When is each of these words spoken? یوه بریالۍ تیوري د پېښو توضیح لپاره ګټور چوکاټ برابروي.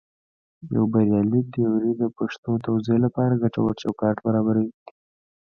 یوه 0.73 0.87
بریالۍ 0.91 1.41
تیوري 1.53 1.91
د 1.97 2.03
پېښو 2.17 2.53
توضیح 2.65 2.97
لپاره 3.05 3.39
ګټور 3.43 3.69
چوکاټ 3.81 4.17
برابروي. 4.25 4.69